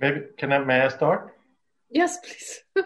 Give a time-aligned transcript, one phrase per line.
[0.00, 1.34] maybe can I may I start?
[1.90, 2.62] Yes, please.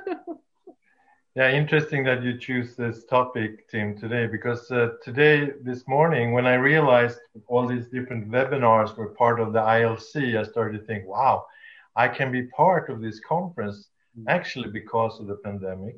[1.35, 6.47] yeah, interesting that you choose this topic, Tim, today because uh, today, this morning, when
[6.47, 11.07] I realized all these different webinars were part of the ILC, I started to think,
[11.07, 11.47] wow,
[11.97, 13.89] I can be part of this conference
[14.29, 15.97] actually because of the pandemic.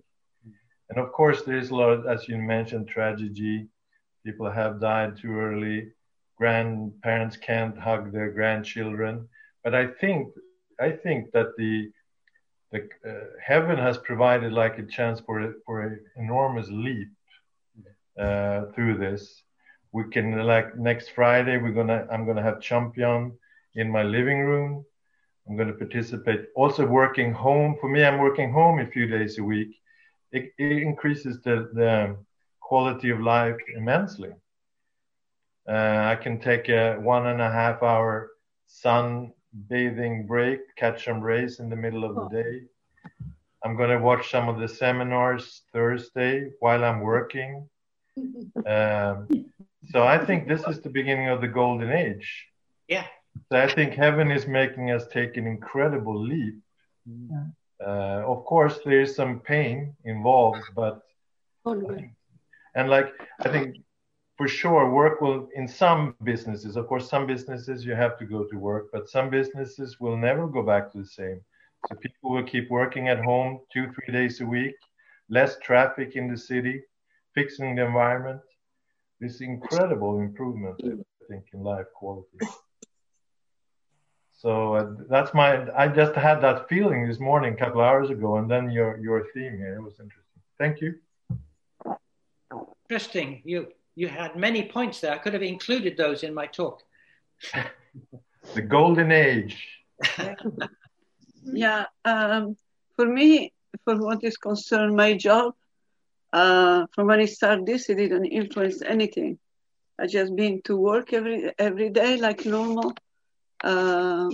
[0.90, 3.66] And of course, there is a lot, of, as you mentioned, tragedy.
[4.24, 5.92] People have died too early.
[6.36, 9.28] Grandparents can't hug their grandchildren.
[9.62, 10.34] But I think,
[10.80, 11.90] I think that the
[12.72, 17.08] the uh, heaven has provided like a chance for for an enormous leap
[18.18, 19.42] uh, through this.
[19.92, 23.32] We can like next Friday we're gonna I'm gonna have champion
[23.74, 24.84] in my living room.
[25.48, 26.40] I'm gonna participate.
[26.56, 28.04] Also working home for me.
[28.04, 29.70] I'm working home a few days a week.
[30.32, 32.16] It, it increases the, the
[32.60, 34.30] quality of life immensely.
[35.68, 38.30] Uh, I can take a one and a half hour
[38.66, 39.33] sun
[39.68, 42.62] bathing break, catch some rays in the middle of the day.
[43.64, 47.68] I'm going to watch some of the seminars Thursday while I'm working.
[48.66, 49.28] Um,
[49.90, 52.46] so I think this is the beginning of the golden age.
[52.88, 53.06] Yeah.
[53.50, 56.54] So I think heaven is making us take an incredible leap.
[57.06, 57.46] Yeah.
[57.84, 61.02] Uh, of course, there is some pain involved, but
[62.74, 63.76] and like I think
[64.36, 68.44] for sure work will in some businesses of course some businesses you have to go
[68.44, 71.40] to work but some businesses will never go back to the same.
[71.88, 74.74] So people will keep working at home two three days a week
[75.30, 76.82] less traffic in the city
[77.34, 78.40] fixing the environment.
[79.20, 82.38] This incredible improvement i think in life quality.
[84.32, 88.36] So uh, that's my i just had that feeling this morning a couple hours ago
[88.38, 90.42] and then your your theme here was interesting.
[90.58, 90.94] Thank you.
[92.88, 93.40] Interesting.
[93.44, 95.12] You you had many points there.
[95.12, 96.82] I could have included those in my talk.
[98.54, 99.66] the golden age.
[101.44, 102.56] yeah, um,
[102.96, 103.52] for me,
[103.84, 105.54] for what is concerned my job,
[106.32, 109.38] uh, from when I started this, it didn't influence anything.
[109.98, 112.92] I just been to work every every day like normal.
[113.62, 114.28] Uh,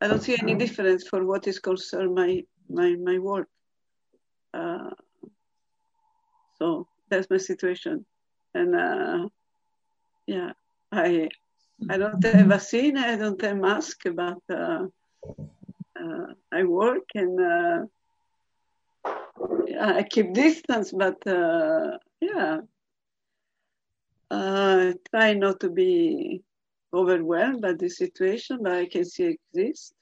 [0.00, 3.48] I don't see any difference for what is concerned my my my work.
[4.52, 4.90] Uh,
[6.58, 8.06] so that's my situation
[8.54, 9.28] and uh,
[10.26, 10.52] yeah,
[10.92, 11.28] I
[11.88, 14.86] I don't have a vaccine, I don't have mask, but uh,
[16.00, 17.78] uh, I work and uh,
[19.80, 22.60] I keep distance, but uh, yeah,
[24.30, 26.42] I try not to be
[26.92, 29.92] overwhelmed by the situation, but I can see it exists.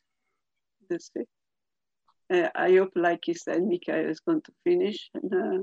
[0.89, 1.29] That's it.
[2.55, 5.63] I hope, like he said, Mikael is going to finish, and uh,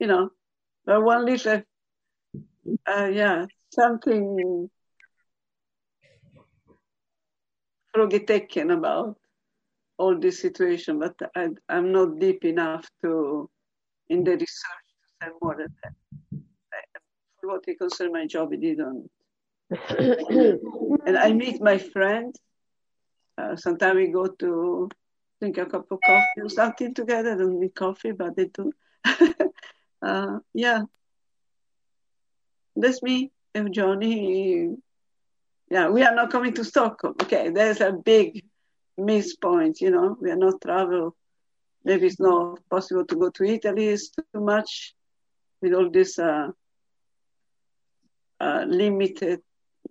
[0.00, 0.30] you know,
[0.84, 1.62] but one little
[2.86, 4.68] uh, yeah, something
[8.26, 9.16] taken about
[9.98, 13.50] all this situation, but I, am not deep enough to
[14.08, 14.86] in the research
[15.20, 15.92] to say more than that.
[17.40, 19.10] For what it concerns my job, it didn't.
[21.06, 22.38] and I meet my friends.
[23.38, 24.88] Uh, sometimes we go to
[25.40, 27.32] drink a cup of coffee or something together.
[27.32, 28.72] I don't need coffee, but they do.
[30.02, 30.82] uh, yeah,
[32.80, 34.76] that's me and Johnny.
[35.70, 37.14] Yeah, we are not coming to Stockholm.
[37.22, 38.44] Okay, there's a big
[38.98, 41.16] miss point, you know, we are not travel.
[41.84, 44.94] Maybe it's not possible to go to Italy, it's too much
[45.62, 46.48] with all this uh,
[48.40, 49.40] uh, limited,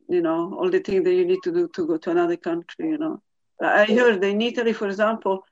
[0.08, 2.90] you know, all the things that you need to do to go to another country,
[2.90, 3.22] you know.
[3.62, 5.44] I heard in Italy, for example,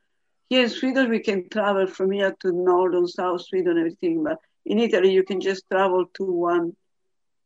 [0.50, 4.80] here in Sweden, we can travel from here to northern, south Sweden, everything, but in
[4.80, 6.76] Italy, you can just travel to one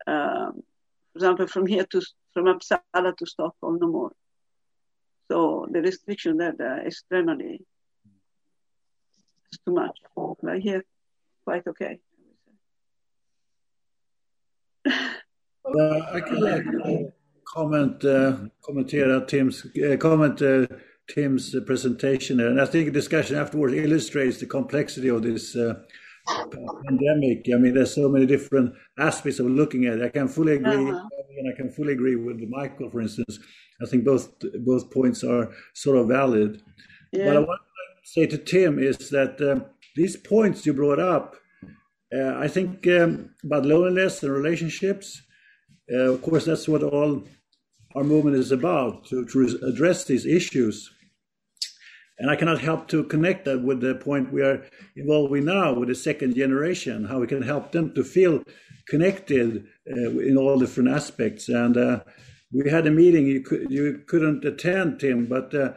[0.08, 0.64] um,
[1.12, 2.02] for example, from here to
[2.34, 4.12] from Uppsala to Stockholm, no more.
[5.30, 7.62] So the restriction that uh, extremely
[9.52, 9.98] is too much.
[10.16, 10.84] But here,
[11.44, 12.00] quite okay.
[14.86, 17.12] Uh, I can uh,
[17.46, 20.68] comment, uh, kommentera Tims, uh, comment uh,
[21.08, 25.76] Tim's presentation, and I think the discussion afterwards illustrates the complexity of this uh,
[26.28, 27.46] pandemic.
[27.54, 30.06] I mean, there's so many different aspects of looking at it.
[30.06, 31.08] I can fully agree, uh-huh.
[31.38, 33.40] and I can fully agree with Michael, for instance.
[33.82, 34.32] I think both
[34.66, 36.62] both points are sort of valid.
[37.12, 37.26] Yeah.
[37.28, 37.62] What I want
[38.04, 39.66] to say to Tim is that um,
[39.96, 41.36] these points you brought up,
[42.16, 45.22] uh, I think um, about loneliness and relationships.
[45.92, 47.24] Uh, of course, that's what all
[47.96, 50.90] our movement is about to, to address these issues.
[52.22, 54.64] And I cannot help to connect that with the point we are
[54.96, 58.44] involved now with the second generation, how we can help them to feel
[58.88, 61.50] connected uh, in all different aspects.
[61.50, 62.02] And uh,
[62.54, 65.74] we had a meeting, you, could, you couldn't attend, Tim, but uh,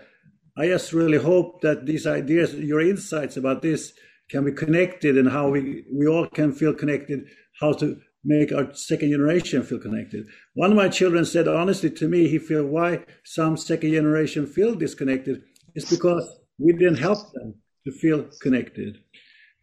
[0.55, 3.95] I just really hope that these ideas, your insights about this,
[4.29, 7.27] can be connected and how we, we all can feel connected,
[7.59, 10.27] how to make our second generation feel connected.
[10.53, 14.75] One of my children said honestly to me, he feel why some second generation feel
[14.75, 15.43] disconnected
[15.75, 16.27] is because
[16.59, 17.55] we didn't help them
[17.85, 18.99] to feel connected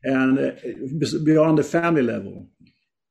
[0.03, 0.51] and uh,
[1.23, 2.47] beyond the family level.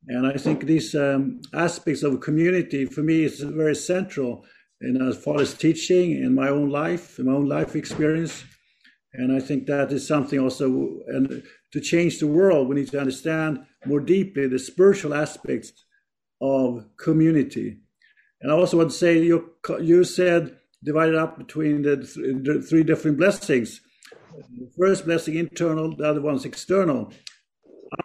[0.09, 4.45] And I think these um, aspects of community for me is very central
[4.81, 8.45] in as far as teaching in my own life, in my own life experience.
[9.13, 10.67] And I think that is something also,
[11.09, 11.43] and
[11.73, 15.73] to change the world, we need to understand more deeply the spiritual aspects
[16.41, 17.79] of community.
[18.41, 19.51] And I also want to say, you,
[19.81, 23.81] you said divided up between the, th- the three different blessings.
[24.33, 27.13] The first blessing internal, the other one's external.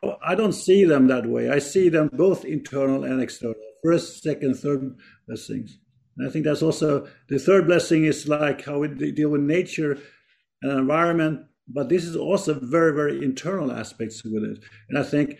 [0.04, 1.50] I, I don't see them that way.
[1.50, 3.56] I see them both internal and external.
[3.83, 5.77] First, second, third blessings.
[6.18, 9.98] And I think that's also the third blessing is like how we deal with nature
[10.62, 14.60] and environment, but this is also very, very internal aspects with it.
[14.89, 15.38] And I think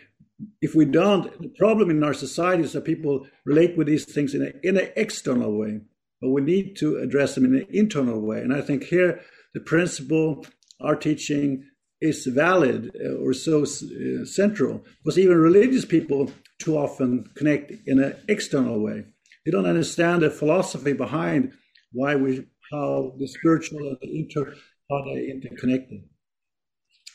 [0.62, 4.34] if we don't, the problem in our society is that people relate with these things
[4.34, 5.82] in, a, in an external way,
[6.22, 8.40] but we need to address them in an internal way.
[8.40, 9.22] And I think here
[9.54, 10.46] the principle,
[10.82, 11.66] our teaching
[12.02, 18.00] is valid uh, or so uh, central, because even religious people too often connect in
[18.00, 19.06] an external way.
[19.46, 21.54] They don't understand the philosophy behind
[21.92, 24.54] why we, how the spiritual and the inter,
[24.90, 26.02] how they interconnected.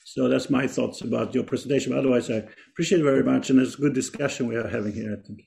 [0.04, 1.92] So that's my thoughts about your presentation.
[1.92, 2.42] Otherwise, I
[2.72, 5.16] appreciate it very much, and it's a good discussion we are having here.
[5.16, 5.42] I think.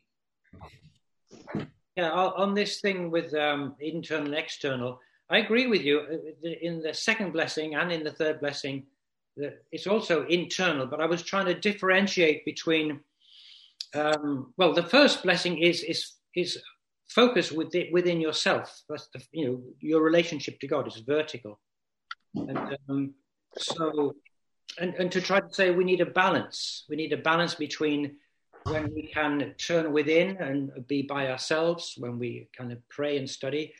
[1.95, 4.99] Yeah, on this thing with um, internal and external,
[5.29, 5.99] I agree with you.
[5.99, 8.85] Uh, in the second blessing and in the third blessing,
[9.71, 10.87] it's also internal.
[10.87, 12.99] But I was trying to differentiate between.
[13.95, 16.59] Um, well, the first blessing is is is
[17.09, 18.81] focus within, within yourself.
[18.89, 21.59] That's the, you know your relationship to God is vertical,
[22.35, 23.13] and um,
[23.55, 24.15] so
[24.79, 26.85] and, and to try to say we need a balance.
[26.89, 28.17] We need a balance between
[28.65, 33.29] when we can turn within and be by ourselves, when we kind of pray and
[33.29, 33.73] study,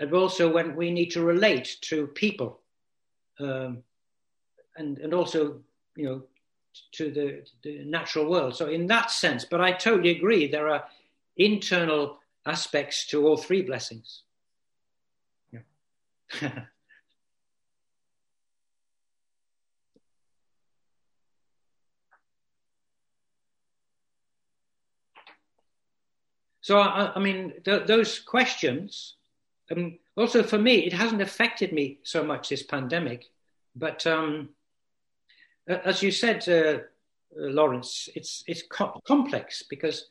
[0.00, 2.60] and also when we need to relate to people,
[3.40, 3.82] um,
[4.76, 5.60] and and also
[5.96, 6.22] you know
[6.92, 8.56] to the, the natural world.
[8.56, 10.48] So in that sense, but I totally agree.
[10.48, 10.84] There are
[11.36, 14.22] internal aspects to all three blessings.
[15.52, 16.64] Yeah.
[26.64, 29.16] so, I, I mean, th- those questions,
[29.70, 33.26] um, also for me, it hasn't affected me so much this pandemic,
[33.76, 34.48] but um,
[35.68, 36.78] as you said, uh,
[37.36, 40.08] Lawrence, it's it's co- complex because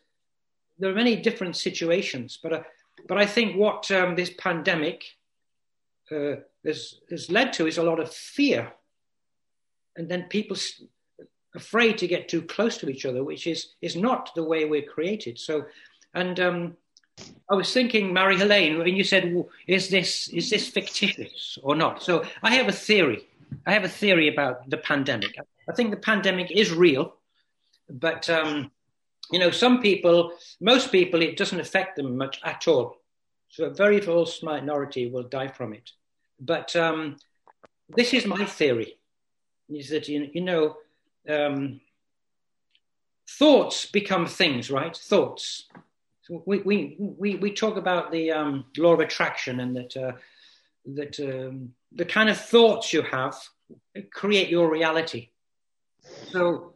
[0.78, 2.62] there are many different situations, but uh,
[3.08, 5.06] but I think what um, this pandemic
[6.12, 8.72] uh, has, has led to is a lot of fear,
[9.96, 10.56] and then people
[11.56, 14.84] afraid to get too close to each other, which is is not the way we're
[14.84, 15.40] created.
[15.40, 15.66] So,
[16.14, 16.78] and um,
[17.50, 22.02] I was thinking, Mary Helene, when you said, "Is this is this fictitious or not?"
[22.02, 23.28] So I have a theory.
[23.66, 25.36] I have a theory about the pandemic.
[25.70, 27.16] I think the pandemic is real,
[27.90, 28.72] but um,
[29.32, 32.98] you know, some people, most people, it doesn't affect them much at all.
[33.50, 35.92] So a very false minority will die from it.
[36.40, 37.18] But um,
[37.90, 38.98] this is my theory:
[39.70, 40.78] is that you, you know,
[41.30, 41.82] um,
[43.30, 44.96] thoughts become things, right?
[44.96, 45.66] Thoughts.
[46.24, 50.12] So we, we, we, we talk about the um, law of attraction and that, uh,
[50.86, 53.36] that um, the kind of thoughts you have
[54.12, 55.30] create your reality.
[56.32, 56.74] So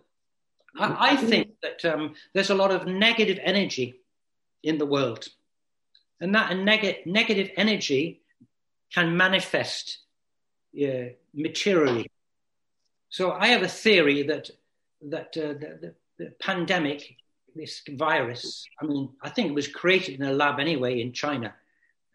[0.77, 4.00] I, I think that um, there's a lot of negative energy
[4.63, 5.27] in the world,
[6.20, 8.22] and that neg- negative energy
[8.94, 10.00] can manifest
[10.82, 12.10] uh, materially.
[13.10, 14.50] So I have a theory that
[15.10, 15.54] that uh,
[16.18, 17.16] the, pandemic,
[17.56, 21.54] this virus, I mean, I think it was created in a lab anyway in China,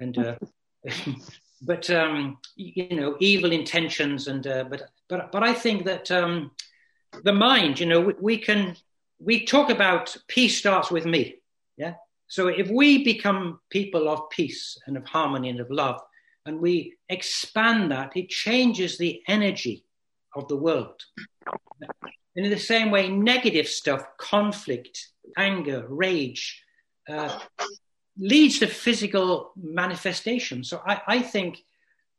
[0.01, 0.37] and uh,
[1.63, 6.53] but um, you know, evil intentions and uh, but but but I think that um,
[7.25, 8.77] the mind, you know, we, we can,
[9.19, 11.37] we talk about peace starts with me.
[11.77, 11.95] Yeah.
[12.29, 16.01] So if we become people of peace and of harmony and of love,
[16.47, 19.85] and we expand that, it changes the energy
[20.35, 21.01] of the world.
[22.35, 26.63] And in the same way, negative stuff, conflict, anger, rage,
[27.09, 27.39] uh,
[28.19, 30.65] leads to physical manifestation.
[30.65, 31.59] So I, I think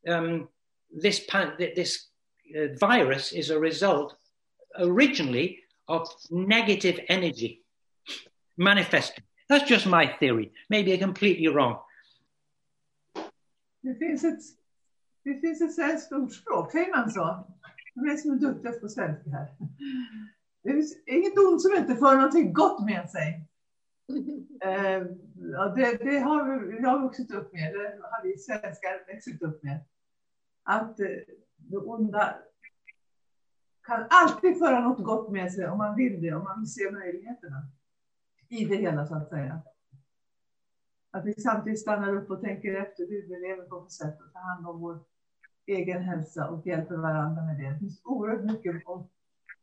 [0.08, 0.50] um,
[0.92, 2.08] this, pan- this
[2.58, 4.16] uh, virus is a result
[4.78, 7.62] originally of negative energy
[8.58, 9.24] manifesting.
[9.50, 10.52] That's just my theory.
[10.70, 11.80] Maybe I'm completely wrong.
[13.84, 14.54] Thing is, it's
[15.24, 17.48] Det finns ett svenskt ordspråk, säger man så?
[17.96, 19.48] De är som svenska här.
[20.84, 23.48] Finns inget ont som inte för någonting gott med sig.
[24.64, 25.04] Eh,
[25.36, 29.80] ja, det, det har jag vuxit upp med, det har vi svenskar växt upp med.
[30.64, 31.08] Att eh,
[31.58, 32.36] det onda
[33.84, 36.92] kan alltid föra något gott med sig om man vill det, om man vill se
[36.92, 37.68] möjligheterna
[38.50, 39.62] i det hela så att säga.
[41.12, 44.34] Att vi samtidigt stannar upp och tänker efter hur vi lever på ett sätt och
[44.34, 45.00] tar hand om vår
[45.66, 47.70] egen hälsa och hjälper varandra med det.
[47.70, 48.76] Det finns oerhört mycket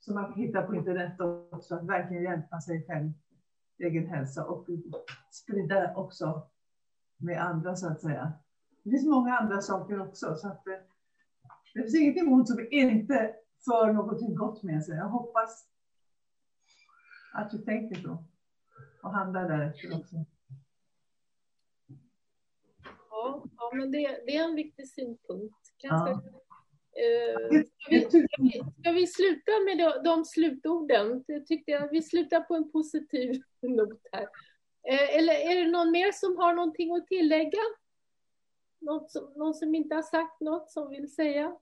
[0.00, 3.12] som man kan hitta på internet också, att verkligen hjälpa sig själv,
[3.78, 4.66] egen hälsa och
[5.30, 6.49] sprida också
[7.16, 8.33] med andra så att säga.
[8.83, 10.80] Det finns många andra saker också, så att det, eh,
[11.75, 14.97] det finns ingenting ont som inte för något gott med sig.
[14.97, 15.69] Jag hoppas
[17.33, 18.25] att du tänker så
[19.02, 20.16] och handlar därefter också.
[23.11, 25.57] Ja, ja men det, det är en viktig synpunkt.
[25.83, 26.39] Ganska, ja.
[27.00, 31.25] Eh, ska, vi, ska, vi, sluta med de, de slutorden?
[31.26, 34.28] Jag tyckte jag, vi slutar på en positiv not här.
[34.88, 37.61] Eh, eller är det någon mer som har någonting att tillägga?
[38.80, 41.57] Något som, någon som inte har sagt något som vill säga?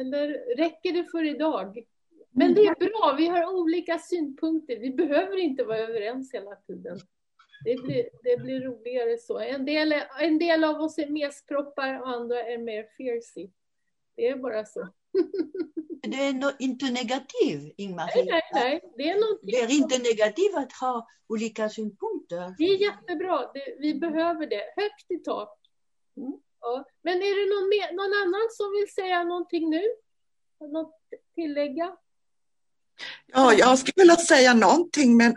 [0.00, 1.84] Eller räcker det för idag?
[2.30, 4.78] Men det är bra, vi har olika synpunkter.
[4.78, 6.98] Vi behöver inte vara överens hela tiden.
[7.64, 9.38] Det blir, det blir roligare så.
[9.38, 13.50] En del, en del av oss är mesproppar och andra är mer fiercy.
[14.16, 14.88] Det är bara så.
[16.02, 18.10] Det är no, inte negativt, Ingmar.
[18.14, 18.80] Nej, nej, nej.
[18.96, 22.54] Det är, det är inte negativt att ha olika synpunkter.
[22.58, 23.50] Det är jättebra.
[23.54, 24.62] Det, vi behöver det.
[24.76, 25.58] Högt i tak.
[26.16, 26.32] Mm.
[26.60, 26.84] Ja.
[27.02, 29.82] Men är det någon, mer, någon annan som vill säga någonting nu?
[30.60, 30.94] Något
[31.34, 31.96] tillägga?
[33.26, 35.36] Ja, jag skulle vilja säga någonting, men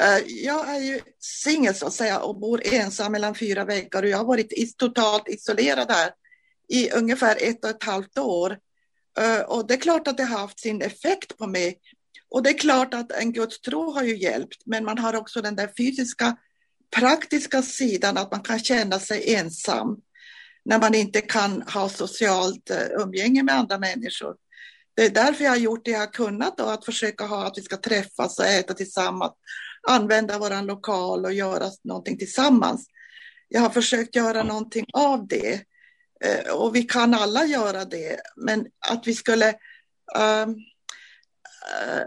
[0.00, 4.08] Eh, jag är ju singel så att säga och bor ensam mellan fyra väggar och
[4.08, 6.10] jag har varit totalt isolerad här
[6.68, 8.58] i ungefär ett och ett halvt år.
[9.18, 11.78] Eh, och det är klart att det har haft sin effekt på mig.
[12.28, 15.56] Och det är klart att en gudstro har ju hjälpt, men man har också den
[15.56, 16.36] där fysiska,
[16.96, 20.00] praktiska sidan att man kan känna sig ensam
[20.64, 24.34] när man inte kan ha socialt eh, umgänge med andra människor.
[24.96, 27.58] Det är därför jag har gjort det jag har kunnat då, att försöka ha att
[27.58, 29.32] vi ska träffas och äta tillsammans,
[29.88, 32.86] använda vår lokal och göra någonting tillsammans.
[33.48, 35.60] Jag har försökt göra någonting av det
[36.24, 39.48] eh, och vi kan alla göra det, men att vi skulle
[40.16, 40.50] ehm,
[41.70, 42.02] eh,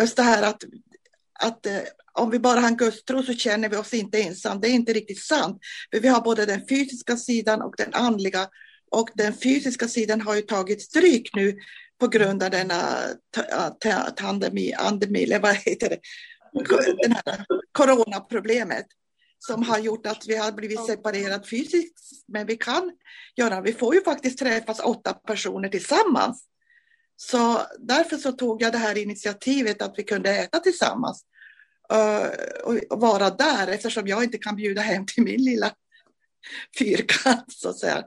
[0.00, 0.64] just det här att,
[1.40, 1.80] att eh,
[2.12, 4.60] om vi bara har en gudstro så känner vi oss inte ensam.
[4.60, 5.58] Det är inte riktigt sant.
[5.90, 8.48] För vi har både den fysiska sidan och den andliga.
[8.90, 11.58] Och den fysiska sidan har ju tagit stryk nu
[12.02, 13.14] på grund av denna
[14.16, 15.98] pandemi, andemi, eller vad heter det,
[17.02, 18.86] den här coronaproblemet
[19.38, 21.98] som har gjort att vi har blivit separerade fysiskt.
[22.28, 22.92] Men vi kan
[23.36, 26.44] göra, vi får ju faktiskt träffas åtta personer tillsammans.
[27.16, 31.24] Så därför så tog jag det här initiativet att vi kunde äta tillsammans
[31.92, 32.26] eh,
[32.64, 35.72] och vara där eftersom jag inte kan bjuda hem till min lilla
[36.78, 38.04] fyrkant så att säga.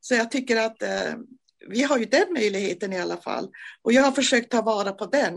[0.00, 1.14] Så jag tycker att eh,
[1.68, 3.48] vi har ju den möjligheten i alla fall.
[3.82, 5.34] Och jag har försökt ta vara på den.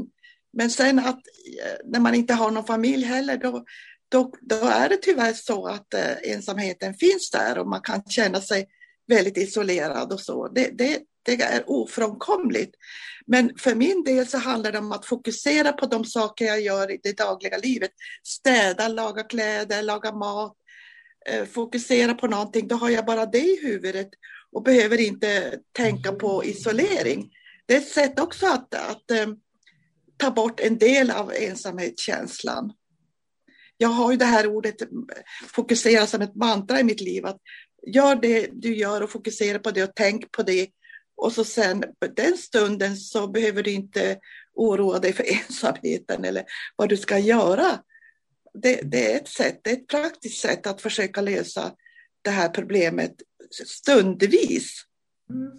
[0.53, 1.19] Men sen att
[1.63, 3.65] eh, när man inte har någon familj heller, då,
[4.09, 8.41] då, då är det tyvärr så att eh, ensamheten finns där och man kan känna
[8.41, 8.67] sig
[9.07, 10.47] väldigt isolerad och så.
[10.47, 12.75] Det, det, det är ofrånkomligt.
[13.25, 16.91] Men för min del så handlar det om att fokusera på de saker jag gör
[16.91, 17.91] i det dagliga livet.
[18.23, 20.57] Städa, laga kläder, laga mat,
[21.29, 22.67] eh, fokusera på någonting.
[22.67, 24.09] Då har jag bara det i huvudet
[24.51, 27.29] och behöver inte tänka på isolering.
[27.65, 29.39] Det är ett sätt också att, att um,
[30.17, 32.74] ta bort en del av ensamhetskänslan.
[33.77, 34.75] Jag har ju det här ordet
[35.48, 37.25] fokusera som ett mantra i mitt liv.
[37.25, 37.38] Att
[37.88, 40.67] gör det du gör och fokusera på det och tänk på det.
[41.15, 41.84] Och så sen
[42.15, 44.17] den stunden så behöver du inte
[44.53, 46.43] oroa dig för ensamheten eller
[46.75, 47.79] vad du ska göra.
[48.53, 51.72] Det, det, är ett sätt, det är ett praktiskt sätt att försöka lösa
[52.21, 53.21] det här problemet
[53.65, 54.85] stundvis.
[55.29, 55.51] Mm.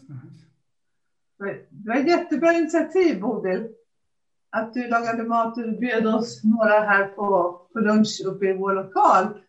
[1.70, 3.68] Det var ett jättebra initiativ, Bodil.
[4.50, 8.74] Att du lagade mat och bjöd oss några här på, på lunch uppe i vår
[8.74, 9.40] lokal.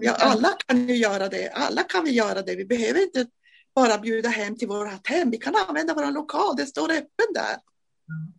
[0.00, 0.30] Ja, kan...
[0.30, 1.50] alla kan ju göra det.
[1.50, 2.56] Alla kan vi göra det.
[2.56, 3.26] Vi behöver inte
[3.74, 5.30] bara bjuda hem till vårt hem.
[5.30, 6.56] Vi kan använda vår lokal.
[6.56, 7.52] Det står öppen där.
[7.52, 8.32] Mm.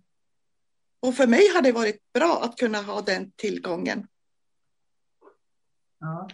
[1.00, 4.08] Och för mig har det varit bra att kunna ha den tillgången.
[6.00, 6.30] Ja.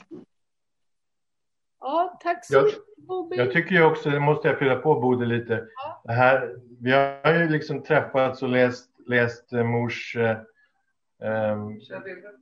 [1.88, 3.40] Ja, tack så jag, mycket Bodil.
[3.40, 5.68] Jag tycker ju också, det måste jag fylla på Bodil lite.
[5.76, 6.02] Ja.
[6.04, 10.38] Det här, vi har ju liksom träffats och läst, läst eh, mors eh,
[11.24, 11.80] ehm,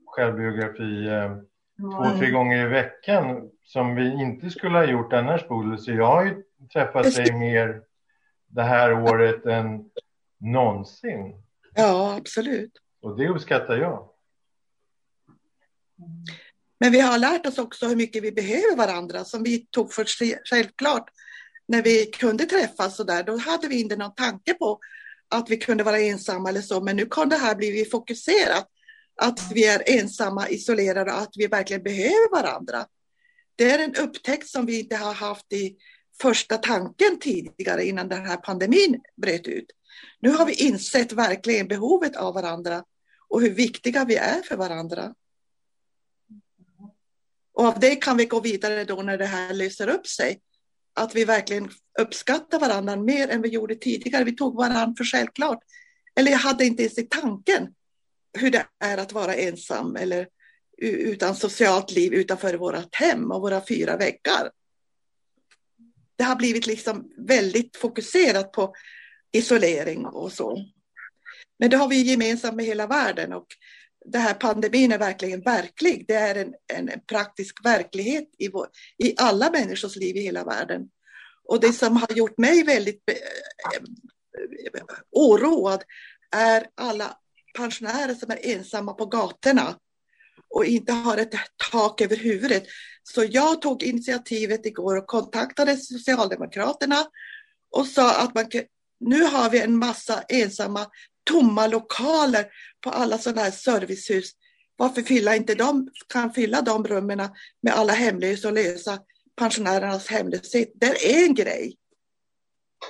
[0.05, 1.35] självbiografi eh,
[1.77, 5.79] två, tre gånger i veckan som vi inte skulle ha gjort annars Bodil.
[5.79, 7.81] Så jag har ju träffat dig mer
[8.47, 9.89] det här året än
[10.39, 11.43] någonsin.
[11.75, 12.71] Ja, absolut.
[13.01, 14.09] Och det uppskattar jag.
[16.79, 20.05] Men vi har lärt oss också hur mycket vi behöver varandra som vi tog för
[20.49, 21.09] självklart
[21.67, 23.23] när vi kunde träffas så där.
[23.23, 24.79] Då hade vi inte någon tanke på
[25.29, 26.81] att vi kunde vara ensamma eller så.
[26.81, 28.69] Men nu kan det här bli fokuserat.
[29.15, 32.85] Att vi är ensamma, isolerade och att vi verkligen behöver varandra.
[33.55, 35.75] Det är en upptäckt som vi inte har haft i
[36.21, 39.65] första tanken tidigare innan den här pandemin bröt ut.
[40.19, 42.83] Nu har vi insett verkligen behovet av varandra
[43.27, 45.13] och hur viktiga vi är för varandra.
[47.53, 50.41] Och av det kan vi gå vidare då när det här löser upp sig.
[50.95, 51.69] Att vi verkligen
[51.99, 54.23] uppskattar varandra mer än vi gjorde tidigare.
[54.23, 55.59] Vi tog varandra för självklart.
[56.15, 57.67] Eller jag hade inte ens i tanken
[58.37, 60.27] hur det är att vara ensam eller
[60.77, 64.51] utan socialt liv utanför vårt hem och våra fyra väggar.
[66.15, 68.73] Det har blivit liksom väldigt fokuserat på
[69.31, 70.65] isolering och så.
[71.59, 73.47] Men det har vi gemensamt med hela världen och
[74.05, 76.05] det här pandemin är verkligen verklig.
[76.07, 78.67] Det är en, en, praktisk verklighet i, vår,
[78.97, 80.89] i alla människors liv i hela världen.
[81.43, 83.15] Och det som har gjort mig väldigt eh,
[84.75, 85.83] eh, oroad
[86.35, 87.17] är alla
[87.57, 89.75] pensionärer som är ensamma på gatorna
[90.49, 91.33] och inte har ett
[91.71, 92.63] tak över huvudet.
[93.03, 97.05] Så jag tog initiativet igår och kontaktade Socialdemokraterna
[97.71, 98.45] och sa att man,
[99.03, 100.87] nu har vi en massa ensamma
[101.23, 102.45] tomma lokaler
[102.83, 104.31] på alla sådana här servicehus.
[104.75, 107.29] Varför fylla inte de, kan fylla de rummen
[107.61, 108.99] med alla hemlösa och lösa
[109.35, 110.71] pensionärernas hemlöshet?
[110.75, 111.77] Det är en grej.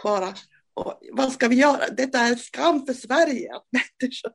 [0.04, 0.34] Bara.
[0.74, 1.90] Och vad ska vi göra?
[1.90, 3.56] Detta är en skam för Sverige.
[3.56, 3.68] Att
[4.02, 4.32] människor...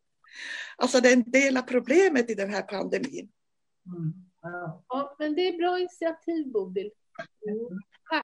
[0.77, 3.29] Alltså det är en del av problemet i den här pandemin.
[3.87, 4.13] Mm.
[4.43, 4.85] Ja.
[4.89, 6.91] ja, men det är bra initiativ Bodil.
[7.49, 7.59] Mm.
[8.11, 8.17] Tack.